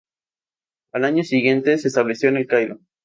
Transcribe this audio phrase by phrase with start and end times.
[0.93, 2.79] Al año siguiente se estableció en El Cairo.